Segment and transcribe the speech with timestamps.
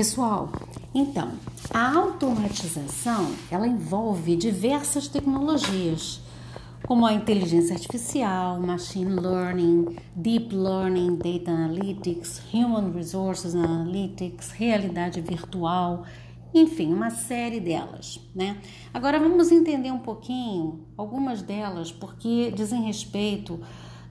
[0.00, 0.50] Pessoal,
[0.94, 1.32] então,
[1.74, 6.22] a automatização, ela envolve diversas tecnologias,
[6.86, 16.06] como a inteligência artificial, machine learning, deep learning, data analytics, human resources analytics, realidade virtual,
[16.54, 18.56] enfim, uma série delas, né?
[18.94, 23.60] Agora vamos entender um pouquinho algumas delas, porque dizem respeito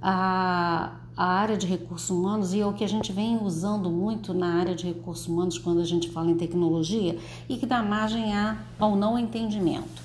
[0.00, 4.32] a a área de recursos humanos e é o que a gente vem usando muito
[4.32, 8.32] na área de recursos humanos quando a gente fala em tecnologia e que dá margem
[8.36, 10.00] a, ao não entendimento.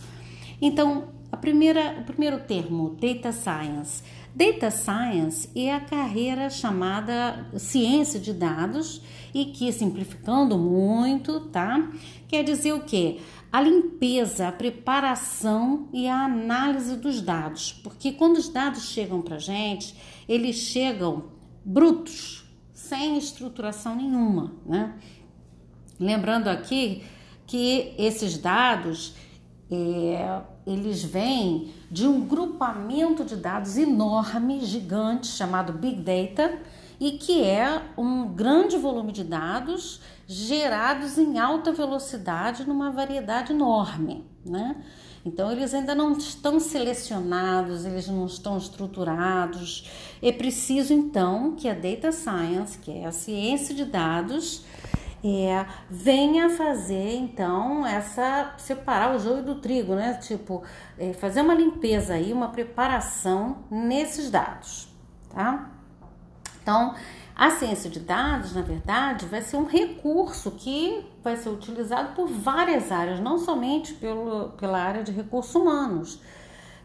[0.59, 4.01] Então, a primeira, o primeiro termo, data science.
[4.35, 9.01] Data science é a carreira chamada ciência de dados
[9.33, 11.91] e que, simplificando muito, tá?
[12.27, 13.19] Quer dizer o quê?
[13.53, 19.37] a limpeza, a preparação e a análise dos dados, porque quando os dados chegam para
[19.37, 19.95] gente,
[20.27, 21.25] eles chegam
[21.63, 24.95] brutos, sem estruturação nenhuma, né?
[25.99, 27.03] Lembrando aqui
[27.45, 29.13] que esses dados
[29.73, 36.59] é, eles vêm de um grupamento de dados enorme, gigante, chamado Big Data,
[36.99, 44.25] e que é um grande volume de dados gerados em alta velocidade numa variedade enorme,
[44.45, 44.77] né?
[45.25, 49.89] Então eles ainda não estão selecionados, eles não estão estruturados.
[50.21, 54.63] É preciso então que a data science, que é a ciência de dados,
[55.23, 60.15] é, venha fazer então essa separar o joio do trigo, né?
[60.15, 60.63] Tipo,
[60.97, 64.89] é, fazer uma limpeza aí, uma preparação nesses dados,
[65.29, 65.71] tá?
[66.61, 66.93] Então,
[67.35, 72.27] a ciência de dados, na verdade, vai ser um recurso que vai ser utilizado por
[72.27, 76.19] várias áreas, não somente pelo, pela área de recursos humanos,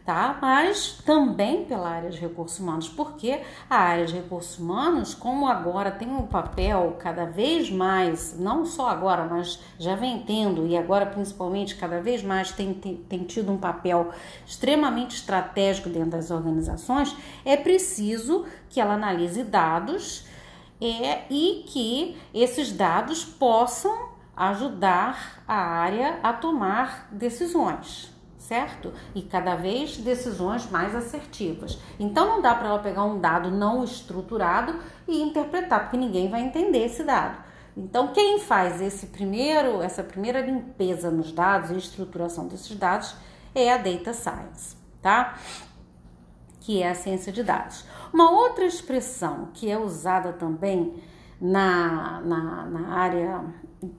[0.09, 0.39] tá?
[0.41, 5.91] Mas também pela área de recursos humanos, porque a área de recursos humanos, como agora
[5.91, 11.05] tem um papel cada vez mais, não só agora, mas já vem tendo, e agora
[11.05, 14.09] principalmente cada vez mais tem, tem, tem tido um papel
[14.47, 17.15] extremamente estratégico dentro das organizações,
[17.45, 20.25] é preciso que ela analise dados
[20.81, 28.11] é, e que esses dados possam ajudar a área a tomar decisões,
[28.49, 28.91] certo?
[29.13, 31.77] E cada vez decisões mais assertivas.
[31.99, 34.75] Então não dá para ela pegar um dado não estruturado
[35.07, 37.37] e interpretar, porque ninguém vai entender esse dado.
[37.77, 43.15] Então quem faz esse primeiro, essa primeira limpeza nos dados e estruturação desses dados
[43.53, 45.37] é a data science, tá?
[46.59, 47.85] que é a ciência de dados.
[48.11, 50.95] Uma outra expressão que é usada também
[51.41, 53.43] na, na, na área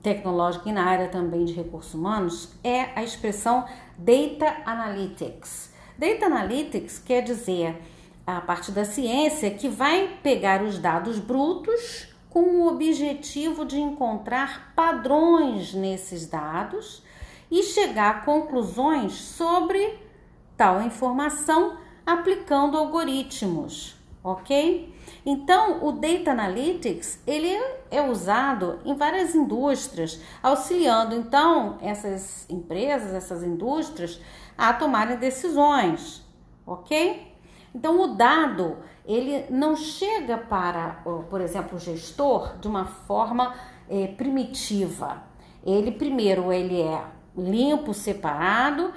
[0.03, 3.65] tecnológica e na área também de recursos humanos é a expressão
[3.97, 5.73] Data Analytics.
[5.97, 7.81] Data Analytics quer dizer
[8.25, 14.73] a parte da ciência que vai pegar os dados brutos com o objetivo de encontrar
[14.75, 17.03] padrões nesses dados
[17.49, 19.99] e chegar a conclusões sobre
[20.55, 24.93] tal informação aplicando algoritmos, ok?
[25.25, 27.49] Então, o Data Analytics ele
[27.89, 34.21] é usado em várias indústrias, auxiliando então essas empresas, essas indústrias
[34.57, 36.25] a tomarem decisões,
[36.65, 37.31] ok?
[37.73, 43.55] Então, o dado ele não chega para, por exemplo, o gestor de uma forma
[43.89, 45.23] é, primitiva.
[45.65, 47.03] Ele primeiro ele é
[47.37, 48.91] limpo, separado,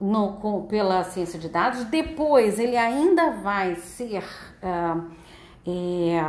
[0.00, 4.22] no, com, pela ciência de dados, depois ele ainda vai ser
[4.62, 5.10] uh,
[5.66, 6.22] é,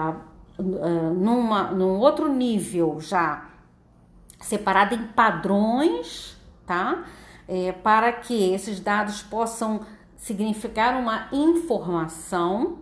[0.60, 3.50] uh, numa, num outro nível já
[4.40, 7.06] separado em padrões, tá?
[7.48, 9.82] É, para que esses dados possam
[10.16, 12.80] significar uma informação.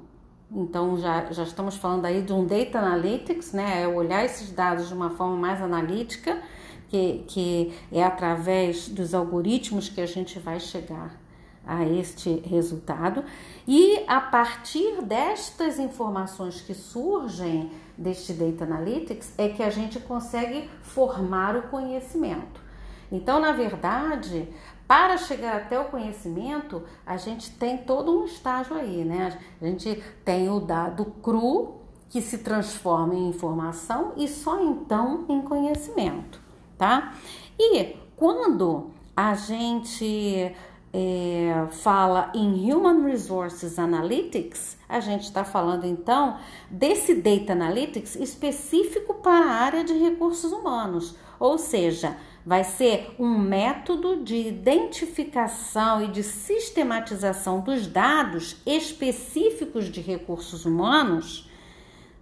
[0.51, 3.83] Então já, já estamos falando aí de um data analytics, né?
[3.83, 6.41] É olhar esses dados de uma forma mais analítica
[6.87, 11.19] que, que é através dos algoritmos que a gente vai chegar
[11.65, 13.23] a este resultado
[13.67, 20.69] e a partir destas informações que surgem deste Data Analytics é que a gente consegue
[20.83, 22.63] formar o conhecimento.
[23.11, 24.47] Então, na verdade,
[24.87, 29.37] para chegar até o conhecimento, a gente tem todo um estágio aí, né?
[29.61, 35.41] A gente tem o dado cru que se transforma em informação e só então em
[35.41, 36.45] conhecimento
[36.77, 37.13] tá?
[37.59, 40.55] E quando a gente
[40.93, 46.37] é, fala em Human Resources Analytics, a gente está falando então
[46.69, 52.15] desse Data Analytics específico para a área de recursos humanos, ou seja,
[52.45, 61.49] vai ser um método de identificação e de sistematização dos dados específicos de recursos humanos,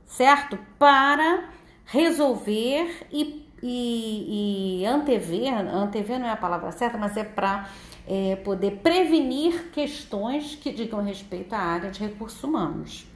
[0.06, 0.58] certo?
[0.80, 1.50] Para
[1.86, 7.70] resolver e e, e antever, antever não é a palavra certa, mas é para
[8.06, 13.08] é, poder prevenir questões que digam respeito à área de recursos humanos.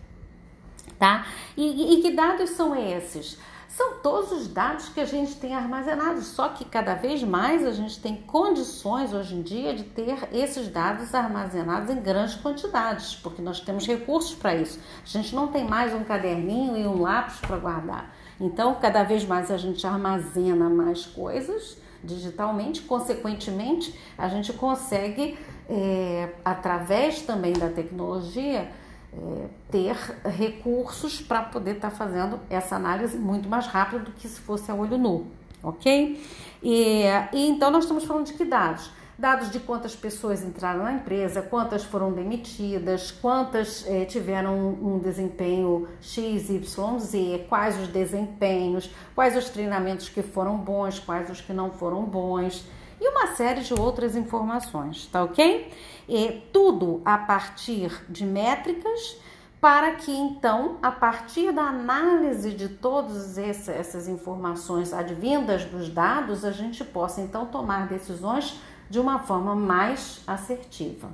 [0.97, 1.27] Tá?
[1.57, 3.38] E, e que dados são esses?
[3.67, 7.73] São todos os dados que a gente tem armazenados, só que cada vez mais a
[7.73, 13.41] gente tem condições hoje em dia de ter esses dados armazenados em grandes quantidades, porque
[13.41, 14.79] nós temos recursos para isso.
[15.03, 18.15] A gente não tem mais um caderninho e um lápis para guardar.
[18.39, 25.38] Então, cada vez mais a gente armazena mais coisas digitalmente, consequentemente, a gente consegue,
[25.69, 28.72] é, através também da tecnologia,
[29.13, 34.28] é, ter recursos para poder estar tá fazendo essa análise muito mais rápido do que
[34.28, 35.28] se fosse a olho nu,
[35.63, 36.22] ok?
[36.62, 38.92] E, e então nós estamos falando de que dados?
[39.18, 45.88] Dados de quantas pessoas entraram na empresa, quantas foram demitidas, quantas eh, tiveram um, desempenho
[46.00, 51.52] X, Y, Z, quais os desempenhos, quais os treinamentos que foram bons, quais os que
[51.52, 52.64] não foram bons
[53.02, 55.72] e uma série de outras informações, tá ok?
[56.08, 59.18] E tudo a partir de métricas
[59.60, 66.52] para que então, a partir da análise de todas essas informações advindas dos dados, a
[66.52, 71.10] gente possa então tomar decisões de uma forma mais assertiva.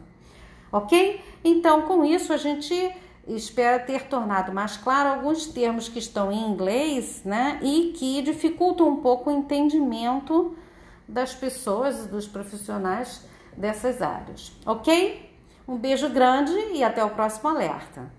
[0.72, 1.22] Ok?
[1.44, 2.74] Então, com isso, a gente
[3.28, 8.90] espera ter tornado mais claro alguns termos que estão em inglês, né, e que dificultam
[8.90, 10.56] um pouco o entendimento
[11.08, 13.26] das pessoas e dos profissionais
[13.56, 14.52] dessas áreas.
[14.66, 15.32] Ok?
[15.68, 18.12] Um beijo grande e até o próximo alerta.